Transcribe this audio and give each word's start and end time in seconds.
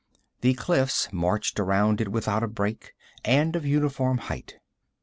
The 0.39 0.55
cliffs 0.55 1.09
marched 1.13 1.59
around 1.59 2.01
it 2.01 2.09
without 2.11 2.41
a 2.41 2.47
break 2.47 2.93
and 3.23 3.55
of 3.55 3.67
uniform 3.67 4.17
height. 4.17 4.57